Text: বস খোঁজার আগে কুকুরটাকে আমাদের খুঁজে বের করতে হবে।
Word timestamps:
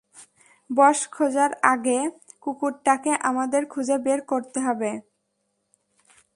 বস 0.69 0.99
খোঁজার 1.11 1.51
আগে 1.71 1.99
কুকুরটাকে 2.41 3.11
আমাদের 3.29 3.61
খুঁজে 3.65 3.97
বের 4.05 4.19
করতে 4.27 4.59
হবে। 4.59 4.91